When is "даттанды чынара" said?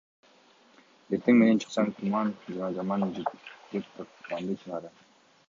4.01-4.95